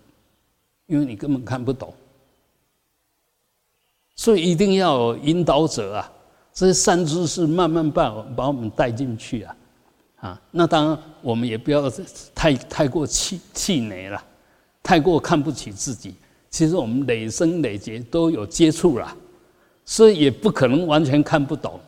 [0.86, 1.92] 因为你根本看不懂。
[4.14, 6.12] 所以一定要有引导者啊！
[6.54, 9.56] 这些善知识慢慢把把我们带进去啊！
[10.20, 11.90] 啊，那当然我们也不要
[12.32, 14.24] 太太过气气馁了，
[14.80, 16.14] 太过看不起自己。
[16.48, 19.14] 其实我们累生累劫都有接触了，
[19.84, 21.80] 所以也不可能完全看不懂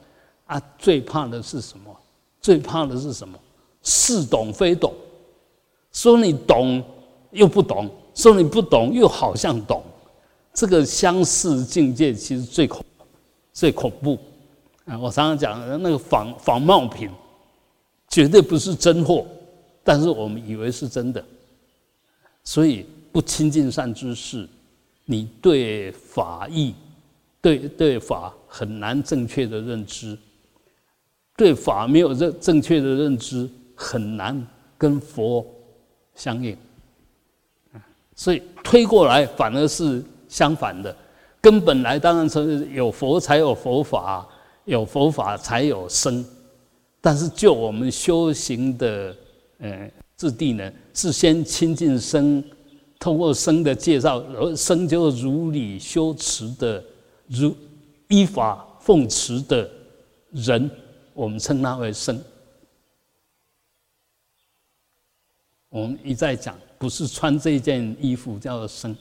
[0.46, 0.60] 啊。
[0.76, 1.96] 最怕的是什么？
[2.40, 3.38] 最怕的是什么？
[3.88, 4.92] 似懂非懂，
[5.92, 6.84] 说你懂
[7.30, 9.82] 又不懂，说你不懂又好像懂。
[10.52, 12.84] 这个相似境界其实最恐
[13.50, 14.18] 最恐怖
[14.84, 14.98] 啊！
[14.98, 17.08] 我常常讲的那个仿仿冒品，
[18.08, 19.24] 绝对不是真货，
[19.82, 21.24] 但是我们以为是真的，
[22.44, 24.46] 所以不亲近善知识。
[25.06, 26.74] 你对法义，
[27.40, 30.18] 对对法很难正确的认知，
[31.34, 33.48] 对法没有正正确的认知，
[33.80, 34.44] 很难
[34.76, 35.46] 跟佛
[36.16, 36.58] 相应，
[38.16, 40.94] 所以推过来反而是相反的。
[41.40, 44.28] 根本来当然是有佛才有佛法，
[44.64, 46.24] 有佛法才有生，
[47.00, 49.14] 但是就我们修行的
[49.60, 52.42] 呃质地呢，是先亲近生。
[52.98, 56.82] 通过生的介绍，而生就是如理修持的，
[57.28, 57.54] 如
[58.08, 59.70] 依法奉持的
[60.32, 60.68] 人，
[61.14, 62.20] 我们称他为生。
[65.70, 68.96] 我们一再讲，不是穿这件衣服叫做生，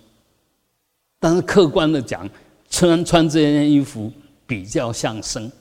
[1.20, 2.30] 但是客观的讲，
[2.70, 4.12] 穿穿这件衣服
[4.46, 5.52] 比较像生，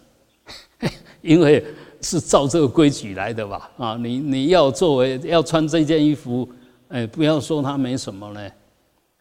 [1.22, 1.64] 因为
[2.00, 3.70] 是照这个规矩来的吧？
[3.76, 6.48] 啊，你你要作为要穿这件衣服。
[6.88, 8.50] 哎，不要说它没什么呢，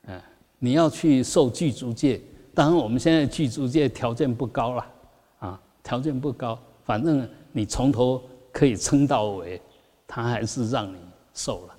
[0.05, 0.23] 哎，
[0.59, 2.21] 你要去受具足戒，
[2.53, 4.85] 当然我们现在具足戒条件不高了，
[5.39, 8.21] 啊，条件不高，反正你从头
[8.51, 9.59] 可以撑到尾，
[10.05, 10.97] 他还是让你
[11.35, 11.75] 受了，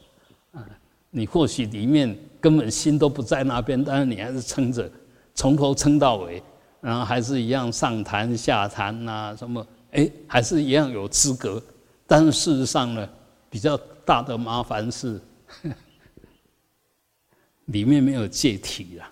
[0.52, 0.68] 啊，
[1.10, 4.88] 你或许里面根本心都不在那边，但是你还是撑着，
[5.34, 6.40] 从头撑到尾，
[6.80, 11.60] 然后还是一样上坛下坛呐，什么，哎，还是一样有资格，
[12.06, 13.08] 但是事实上呢，
[13.50, 15.20] 比较大的麻烦是。
[17.66, 19.04] 里面没有戒体了，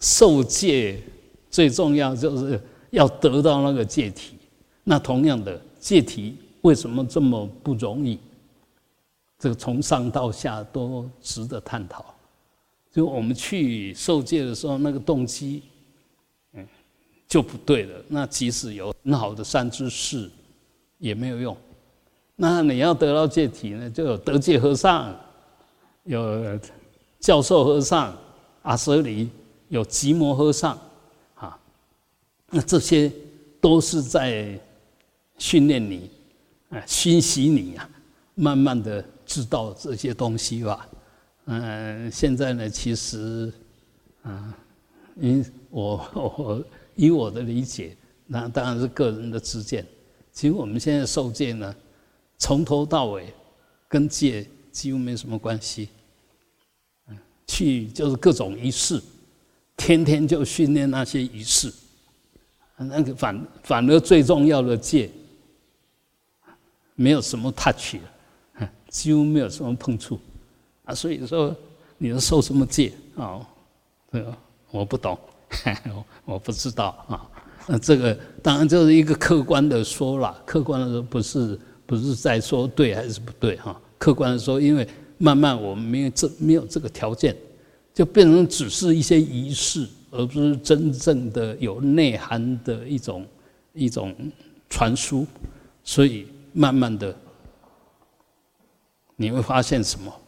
[0.00, 1.00] 受戒
[1.48, 4.34] 最重要就是要得到那个戒体。
[4.82, 8.18] 那同样的戒体为什么这么不容易？
[9.40, 12.14] 这个从上到下都值得探讨。
[12.92, 15.62] 就我们去受戒的时候，那个动机，
[16.52, 16.64] 嗯，
[17.26, 18.04] 就不对了。
[18.06, 20.30] 那即使有很好的善知识，
[20.98, 21.56] 也没有用。
[22.36, 25.12] 那你要得到戒体呢，就有得戒和尚。
[26.04, 26.58] 有
[27.20, 28.16] 教授和尚
[28.62, 29.28] 阿舍里，
[29.68, 30.76] 有吉摩和尚，
[31.34, 31.56] 啊，
[32.48, 33.12] 那这些
[33.60, 34.58] 都是在
[35.36, 36.10] 训练你，
[36.70, 37.88] 啊，熏习你啊，
[38.34, 40.88] 慢慢的知道这些东西吧。
[41.44, 43.52] 嗯，现在呢，其实，
[44.22, 44.52] 啊，
[45.14, 46.64] 因我我
[46.96, 49.86] 以我的理解，那当然是个人的知见。
[50.32, 51.72] 其实我们现在受戒呢，
[52.38, 53.32] 从头到尾
[53.88, 54.44] 跟戒。
[54.72, 55.88] 几乎没什么关系，
[57.44, 59.02] 去就是各种仪式，
[59.76, 61.74] 天天就训练那些仪式，
[62.76, 65.10] 那个反反而最重要的戒，
[66.94, 68.02] 没有什么 touch，了
[68.90, 70.18] 几乎没有什么碰触，
[70.84, 71.56] 啊，所以说
[71.96, 73.40] 你要受什么戒啊？
[74.12, 74.36] 这个
[74.70, 75.16] 我不懂，
[76.26, 77.26] 我不知道啊。
[77.68, 83.80] 那这个当然就是一个客观的说了，客观的说不是不是在说对还是不对哈。
[83.96, 84.86] 客观的说，因为
[85.18, 87.36] 慢慢我们没有这没有这个条件，
[87.94, 93.24] 就变成只是一些仪式，而不是真正的有内涵的一种
[93.72, 94.12] 一种
[94.68, 95.24] 传输，
[95.84, 97.14] 所以慢慢的
[99.20, 100.20] 你会发现什么？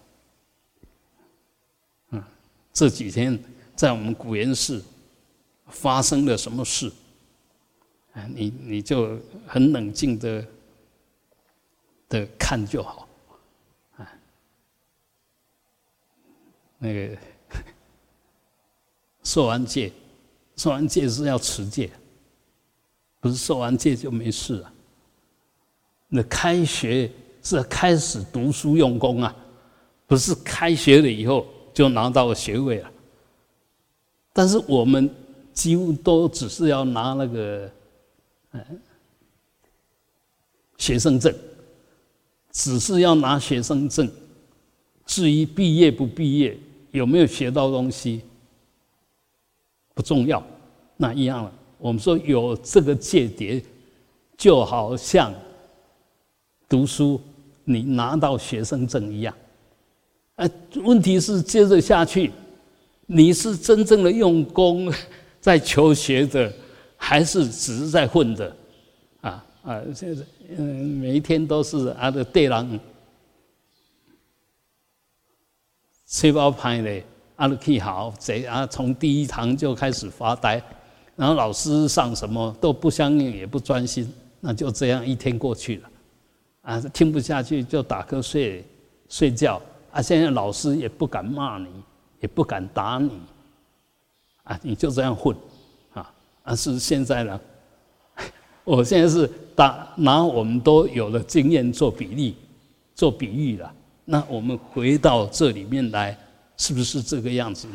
[2.10, 2.22] 嗯，
[2.74, 3.42] 这几天
[3.74, 4.84] 在我们古岩寺
[5.68, 6.92] 发生了什么事？
[8.12, 10.46] 啊，你你就很冷静的
[12.06, 13.08] 的看就好。
[13.96, 14.06] 啊
[16.76, 17.16] 那个
[19.24, 19.90] 受完戒，
[20.54, 21.90] 受完戒是要持戒，
[23.20, 24.70] 不是受完戒就没事了。
[26.08, 27.10] 那开学
[27.42, 29.34] 是开始读书用功啊，
[30.06, 32.90] 不是开学了以后就拿到了学位了。
[34.32, 35.10] 但是我们
[35.52, 37.70] 几乎都只是要拿那个，
[38.52, 38.80] 嗯，
[40.78, 41.34] 学生证，
[42.50, 44.10] 只是要拿学生证。
[45.04, 46.56] 至于毕业不毕业，
[46.92, 48.22] 有没有学到东西，
[49.94, 50.42] 不重要，
[50.96, 51.52] 那一样了。
[51.76, 53.62] 我们说有这个间谍，
[54.38, 55.34] 就好像
[56.68, 57.20] 读书，
[57.72, 59.34] 你拿到学生证一样。
[60.36, 60.50] 哎，
[60.84, 62.30] 问题是接着下去，
[63.06, 64.92] 你是真正的用功
[65.40, 66.52] 在求学的，
[66.96, 68.56] 还是只是在混的？
[69.20, 70.22] 啊啊，现在
[70.56, 70.64] 嗯，
[70.98, 72.78] 每一天都是啊的对狼。
[76.06, 77.02] 书包拍的，
[77.36, 78.66] 阿鲁去好，贼啊！
[78.66, 80.62] 从第一堂就开始发呆，
[81.16, 85.90] 然后老师上什么都不相应，也不专心，那就这样一天过去了，
[86.62, 88.64] 啊，听不下去就打瞌睡
[89.08, 90.00] 睡觉啊！
[90.00, 91.66] 现在老师也不敢骂你，
[92.20, 93.10] 也不敢打你，
[94.44, 95.36] 啊，你就这样混，
[95.92, 97.40] 啊，啊是现在呢，
[98.62, 102.36] 我现在是打拿我们都有的经验做比例，
[102.94, 103.74] 做比喻了。
[104.04, 106.16] 那我们回到这里面来，
[106.56, 107.66] 是不是这个样子？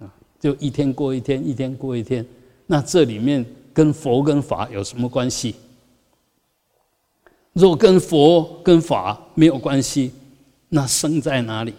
[0.00, 0.08] 啊，
[0.40, 2.24] 就一天过一天，一天过一天。
[2.66, 5.54] 那这里面跟佛跟法有什么关系？
[7.54, 10.12] 若跟佛跟法没有关系，
[10.68, 11.74] 那生在哪里？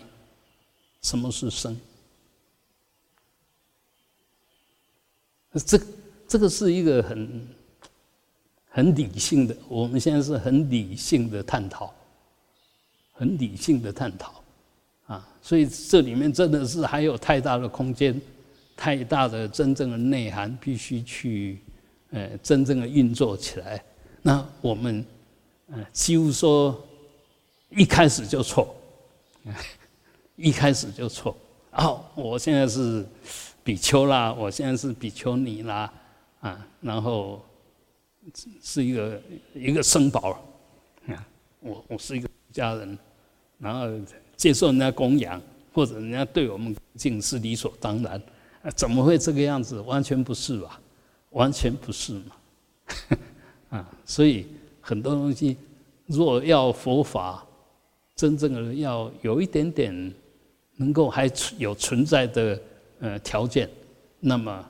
[1.01, 1.79] 什么是生？
[5.53, 5.79] 这
[6.27, 7.47] 这个是一个很
[8.69, 11.93] 很理性的，我们现在是很理性的探讨。
[13.17, 14.43] 很理性的探讨，
[15.07, 18.19] 啊，所以这里面真的是还有太大的空间，
[18.75, 21.61] 太大的真正的内涵，必须去，
[22.11, 23.81] 呃，真正的运作起来。
[24.21, 25.05] 那我们，
[25.67, 26.85] 嗯，几乎说
[27.69, 28.75] 一开始就错，
[30.35, 31.35] 一开始就错。
[31.71, 33.05] 哦，我现在是
[33.63, 35.91] 比丘啦，我现在是比丘尼啦，
[36.39, 37.43] 啊，然后
[38.63, 39.21] 是一个
[39.53, 40.39] 一个生宝，
[41.07, 41.27] 啊，
[41.61, 42.97] 我我是一个家人。
[43.57, 43.87] 然后
[44.35, 45.41] 接受人家供养，
[45.73, 48.21] 或者人家对我们敬是理所当然，
[48.61, 49.79] 啊怎么会这个样子？
[49.79, 50.79] 完全不是吧？
[51.29, 52.35] 完全不是嘛！
[53.79, 54.45] 啊，所以
[54.87, 55.57] 很多东西，
[56.05, 57.43] 若要佛法
[58.15, 60.13] 真正的要有一点点
[60.75, 62.61] 能够还有存在的
[62.99, 63.67] 呃条件，
[64.19, 64.63] 那么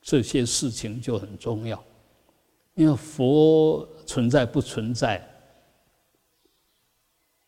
[0.00, 1.82] 这些事情就很重要，
[2.74, 5.20] 因为佛存在不存在？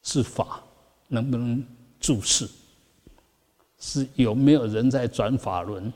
[0.03, 0.61] 是法
[1.07, 1.65] 能不能
[2.01, 2.49] 注释？
[3.79, 5.93] 是有没有人在转法轮？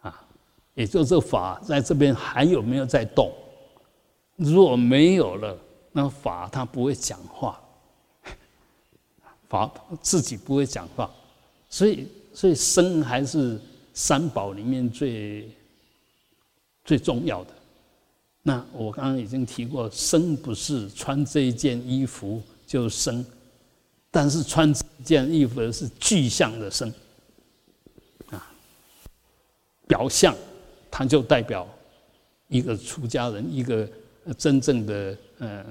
[0.00, 0.26] 啊，
[0.74, 3.32] 也就是法在这边还有没有在动？
[4.36, 5.58] 如果没有了，
[5.92, 7.60] 那法它不会讲话，
[9.48, 9.70] 法
[10.00, 11.10] 自己不会讲话，
[11.68, 13.60] 所以所以身还是
[13.92, 15.48] 三宝里面最
[16.84, 17.50] 最重要的。
[18.42, 22.42] 那我刚刚已经提过，生不是穿这一件衣服。
[22.66, 23.24] 就生，
[24.10, 26.90] 但是穿这件衣服的是具象的生，
[28.30, 28.50] 啊，
[29.86, 30.34] 表象，
[30.90, 31.68] 它就代表
[32.48, 33.86] 一个出家人，一个
[34.32, 35.66] 真正的呃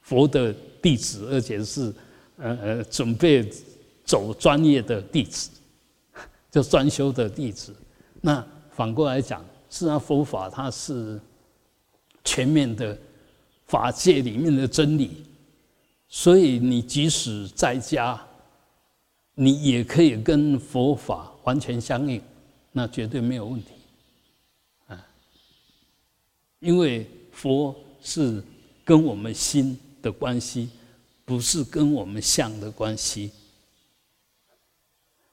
[0.00, 1.92] 佛的弟子，而且是
[2.36, 3.46] 呃呃准备
[4.04, 5.50] 走专业的弟子，
[6.50, 7.74] 就专修的弟子。
[8.20, 11.20] 那反过来讲，实际上佛法它是
[12.24, 12.96] 全面的
[13.66, 15.24] 法界里面的真理。
[16.08, 18.20] 所以你即使在家，
[19.34, 22.20] 你也可以跟佛法完全相应，
[22.72, 23.70] 那绝对没有问题，
[24.88, 25.06] 啊，
[26.58, 28.42] 因为佛是
[28.84, 30.68] 跟我们心的关系，
[31.24, 33.30] 不是跟我们相的关系。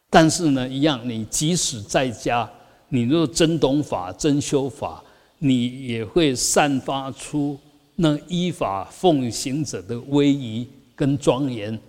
[0.09, 2.49] 但是呢，一样，你即使在家，
[2.89, 5.03] 你若真懂法、真修法，
[5.39, 7.59] 你也会散发出。
[7.99, 11.79] 那依法奉行者的威仪跟庄严、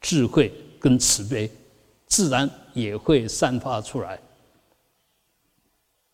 [0.00, 1.50] 智慧跟慈悲，
[2.06, 4.16] 自然也会散发出来。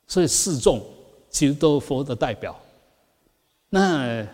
[0.06, 0.82] 所以四众
[1.28, 2.58] 其实都佛的代表。
[3.68, 4.26] 那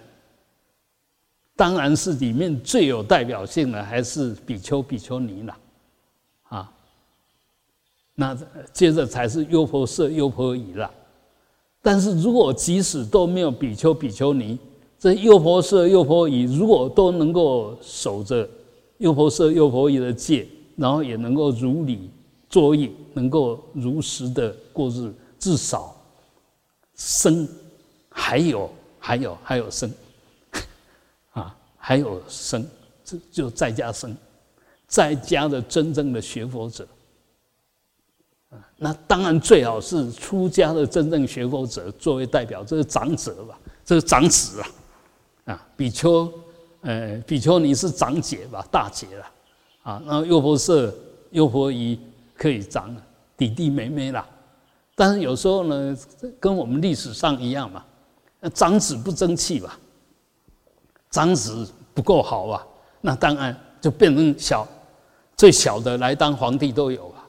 [1.57, 5.57] 当然是里面最有代表性的，还是比丘、比丘尼了，
[6.45, 6.73] 啊。
[8.15, 8.37] 那
[8.73, 10.91] 接着才是优婆塞、优婆夷了。
[11.81, 14.59] 但是如果即使都没有比丘、比丘尼，
[14.99, 18.49] 这优婆塞、优婆夷，如果都能够守着
[18.99, 22.09] 优婆塞、优婆夷的戒，然后也能够如理
[22.49, 25.97] 作意，能够如实的过日，至少
[26.95, 27.49] 生
[28.09, 28.71] 还有
[29.05, 29.93] 还有还有生，
[31.35, 32.65] 啊，还有生，
[33.05, 34.17] 这就在家生，
[34.87, 36.87] 在家的真正的学佛者，
[38.77, 44.69] 那当然最好是出家的真正学佛者作为代表，这是长者吧，这是长子啊，
[45.47, 46.33] 啊，比丘，
[46.83, 49.27] 呃，比丘尼是长姐吧，大姐了，
[49.83, 50.95] 啊，那幼婆舍、
[51.33, 51.99] 幼婆夷
[52.37, 52.95] 可以长
[53.37, 54.25] 弟弟妹妹啦。
[54.95, 55.97] 但是有时候呢，
[56.39, 57.85] 跟我们历史上一样嘛，
[58.45, 59.79] 那长子不争气吧，
[61.11, 61.65] 长子
[61.95, 62.67] 不够好啊，
[63.01, 64.67] 那当然就变成小，
[65.37, 67.29] 最小的来当皇帝都有啊，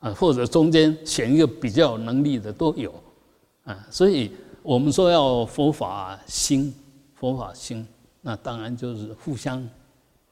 [0.00, 2.92] 啊，或者中间选一个比较有能力的都有，
[3.62, 6.74] 啊，所以我们说要佛法兴，
[7.14, 7.86] 佛法兴，
[8.20, 9.64] 那当然就是互相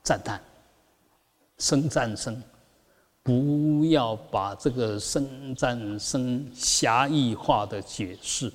[0.03, 0.43] 赞叹，
[1.59, 2.43] 生赞生。
[3.21, 8.51] 不要把这个生战生狭义化的解释，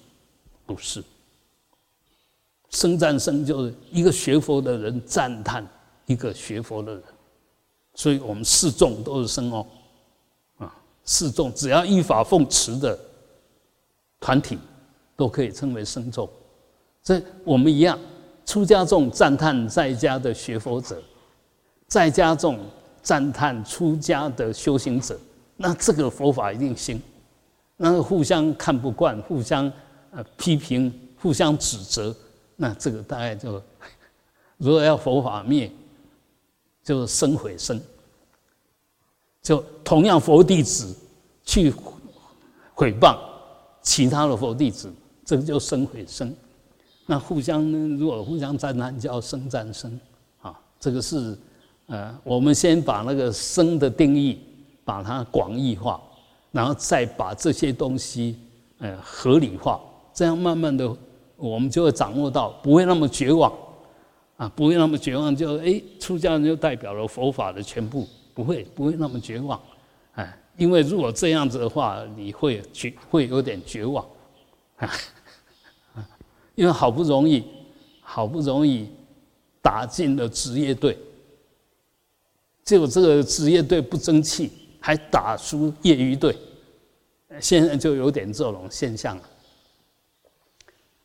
[0.66, 1.04] 不是。
[2.74, 5.66] 生战生就是一个学佛的人赞叹
[6.06, 7.04] 一个学佛的人，
[7.96, 9.66] 所以我们示众都是生哦，
[10.58, 13.00] 啊，示众只要依法奉持的
[14.20, 14.58] 团体
[15.16, 16.30] 都可以称为生众，
[17.02, 17.98] 所以我们一样，
[18.46, 21.02] 出家众赞叹在家的学佛者，
[21.88, 22.60] 在家众。
[23.04, 25.20] 赞叹出家的修行者，
[25.58, 27.02] 那这个佛法一定行。
[27.76, 29.70] 那互相看不惯，互相
[30.12, 32.16] 呃批评，互相指责，
[32.56, 33.62] 那这个大概就，
[34.58, 35.72] 如果要佛法灭，
[36.84, 37.80] 就生毁生。
[39.42, 40.96] 就同样佛弟子
[41.44, 41.74] 去
[42.74, 43.18] 毁谤
[43.82, 44.92] 其他的佛弟子，
[45.26, 46.34] 这个就生毁生。
[47.06, 50.00] 那互相如果互相赞叹，叫生赞生
[50.42, 51.38] 啊，这个是。
[51.88, 54.40] 呃，我们先把那个生的定义
[54.86, 56.02] 把它广义化，
[56.50, 58.40] 然后再把这些东西
[58.78, 59.82] 呃合理化，
[60.14, 60.90] 这样慢慢的
[61.50, 63.52] 我们就会掌握到，不会那么绝望
[64.38, 69.62] 啊，不会那么绝望，就哎出家人就代表了佛法的全部，不会不会那么绝望，
[70.14, 74.06] 哎，因为如果这样子的话，你会绝会有点绝望
[74.78, 74.90] 啊，
[76.56, 77.44] 因为好不容易
[78.02, 78.88] 好不容易
[79.62, 80.98] 打进了职业队。
[82.64, 86.34] 结果这个职业队不争气，还打输业余队，
[87.42, 89.24] 现在就有点这种现象了。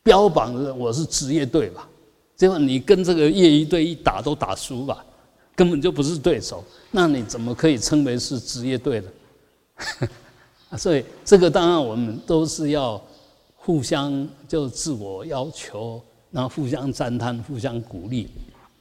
[0.09, 1.87] 标榜的我是职业队吧，
[2.35, 5.05] 结果你跟这个业余队一打都打输吧，
[5.55, 10.09] 根本就不是对手，那你怎么可以称为是职业队的？
[10.79, 12.99] 所以这个当然我们都是要
[13.55, 16.01] 互相就自我要求，
[16.31, 18.31] 然后互相赞叹，互相鼓励。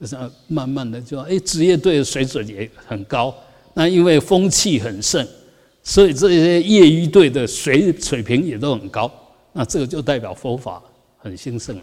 [0.00, 0.16] 就是
[0.46, 3.34] 慢慢的就哎，职业队的水准也很高。
[3.74, 5.28] 那因为风气很盛，
[5.82, 9.12] 所以这些业余队的水水平也都很高。
[9.52, 10.82] 那这个就代表佛法
[11.18, 11.82] 很兴盛了。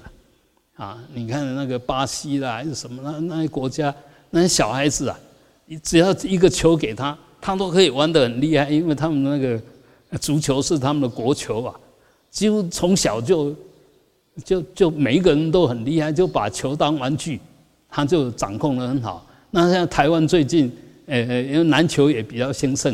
[0.77, 3.93] 啊，你看那个巴西啦，还是什么那那些国家，
[4.29, 5.19] 那些小孩子啊，
[5.65, 9.61] 你只要一个球给他，他都可以玩得很厉害，因为他们那个
[10.19, 11.75] 足球是他们的国球啊，
[12.29, 13.55] 几乎从小就
[14.43, 17.39] 就就每一个人都很厉害，就把球当玩具。
[17.87, 19.25] 他就掌控得很好。
[19.51, 20.69] 那像台湾最近，
[21.05, 22.93] 呃呃，因为篮球也比较兴盛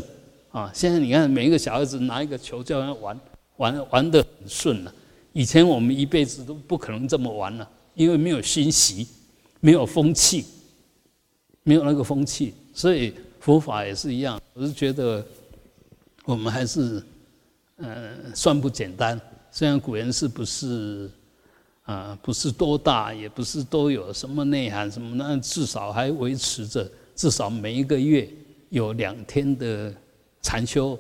[0.52, 0.70] 啊。
[0.76, 3.20] 现在你看，每一个小孩子拿一个球就要玩，
[3.58, 4.94] 玩玩得很顺了。
[5.34, 9.08] 以前我们一辈子都不可能这么玩了，因为没有熏习，
[9.60, 10.46] 没有风气，
[11.64, 12.54] 没有那个风气。
[12.74, 15.26] 所以佛法也是一样，我是觉得
[16.26, 17.04] 我们还是，
[17.78, 19.20] 呃，算不简单。
[19.52, 21.10] 虽然古人是不是？
[21.84, 28.30] 啊，不是多大，也不是都有什么内涵什么，那至少还维持着，至少每一个月
[28.70, 29.94] 有两天的
[30.44, 30.98] 禅修，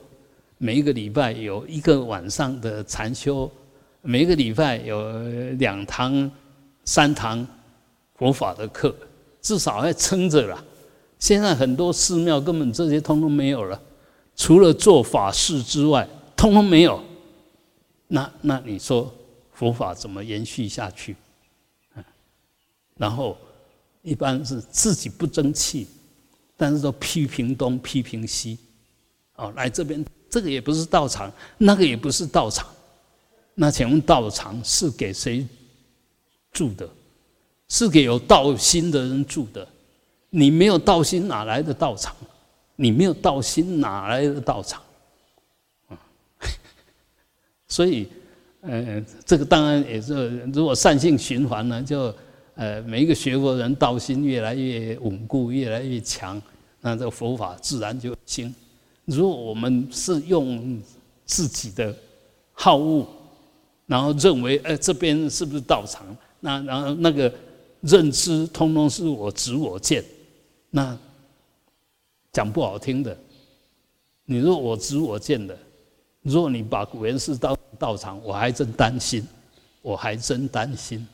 [0.58, 3.50] 每一个礼拜有一个晚上的禅修，
[4.02, 5.12] 每个礼拜有
[5.54, 6.30] 两堂、
[6.86, 7.46] 三堂
[8.16, 8.96] 佛法的课，
[9.42, 10.64] 至少还撑着了。
[11.20, 13.82] 现在很多寺庙根本这些通通没有了，
[14.36, 17.02] 除了做法事之外，通通没有。
[18.08, 19.14] 那那你说？
[19.54, 21.16] 佛法怎么延续下去？
[21.94, 22.04] 嗯
[22.98, 23.38] 然后
[24.02, 25.88] 一般是自己不争气，
[26.58, 28.58] 但是都批评东批评西，
[29.36, 32.68] 哦，来这边这个也不是道场，那个也不是道场，
[33.56, 35.46] 那请问道场是给谁
[36.52, 36.90] 住的？
[37.68, 39.68] 是给有道心的人住的。
[40.30, 42.16] 你没有道心，哪来的道场？
[42.76, 44.82] 你没有道心，哪来的道场？
[45.88, 45.98] 啊
[47.68, 48.08] 所以。
[48.64, 52.14] 呃，这个当然也是，如果善性循环呢，就
[52.54, 56.40] 呃每一个学佛人道心越来越稳固，越来越强，
[56.80, 58.54] 那这个佛法自然就兴。
[59.06, 60.80] 如果我们是用
[61.26, 61.92] 自己的
[62.54, 63.08] 好恶，
[63.92, 66.16] 然后认为，哎，这边是不是道场？
[66.40, 67.30] 那然后那个
[67.82, 70.02] 认知通通是我执我见，
[70.70, 70.98] 那
[72.32, 73.18] 讲不好听的，
[74.24, 75.58] 你说我执我见的，
[76.22, 79.28] 若你把古元寺到道场，我还真担心，
[79.82, 81.06] 我还真担心，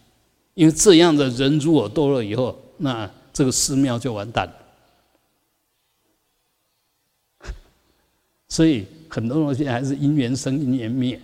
[0.54, 4.54] 因为这样的人如果多了以后，那这个寺庙就完蛋了。
[8.48, 11.20] 所以很多东西还是因缘生，因缘灭。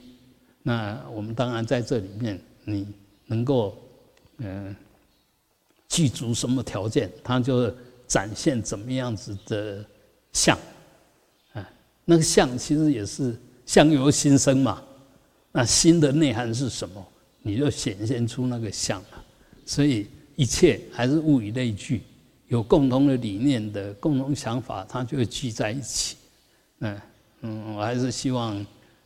[0.63, 2.87] 那我们当然在这里面，你
[3.25, 3.77] 能够
[4.37, 4.75] 嗯
[5.89, 7.71] 具足什么条件，它就
[8.07, 9.85] 展现怎么样子的
[10.31, 10.57] 相。
[11.53, 11.69] 啊，
[12.05, 14.81] 那个相其实也是相由心生嘛。
[15.51, 17.05] 那心的内涵是什么？
[17.41, 19.23] 你就显现出那个相了。
[19.65, 22.01] 所以一切还是物以类聚，
[22.47, 26.15] 有共同的理念的共同想法，它就会聚在一起。
[26.79, 27.01] 嗯。
[27.45, 28.65] 嗯，我还是希望，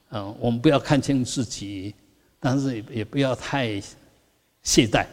[0.09, 1.93] 嗯，我们不要看清自己，
[2.39, 3.81] 但是也也不要太
[4.63, 5.05] 懈怠，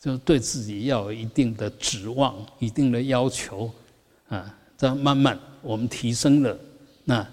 [0.00, 3.70] 就对自己要有一定的指望、一定的要求，
[4.28, 6.58] 啊，这样慢慢我们提升了，
[7.04, 7.26] 那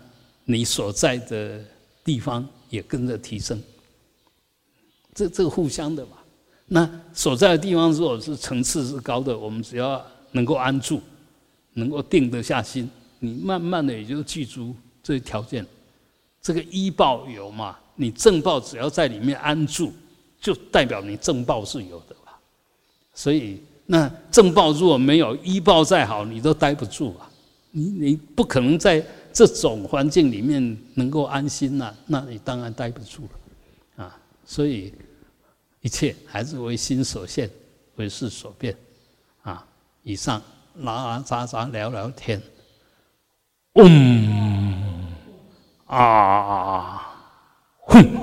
[0.44, 1.64] 你所在的
[2.04, 3.62] 地方也跟着提升，
[5.14, 6.18] 这这互相的嘛。
[6.68, 11.02] 那所在的地方如果是层次是高的，我们只要能够安住，
[11.74, 12.90] 能够定得下心，
[13.20, 14.76] 你慢慢的也就记住。
[15.04, 15.66] 这些条件，
[16.42, 17.78] 这个医报有嘛？
[17.96, 19.94] 你正报只要在里面安住，
[20.40, 22.40] 就代表你正报是有的吧？
[23.14, 27.30] 所以，那正报如果没有医报再好，你都待不住啊！
[27.70, 34.18] 你你不可能在这种环境里面能够安心呐，那你当然待不住了啊！
[34.44, 34.92] 所以，
[35.82, 37.48] 一切还是为心所现，
[37.98, 38.76] 为事所变
[39.44, 39.64] 啊！
[40.02, 40.42] 以上
[40.78, 42.42] 拉拉杂杂聊聊天，
[43.76, 44.61] 嗯。
[45.92, 47.02] 啊
[47.88, 48.22] 哼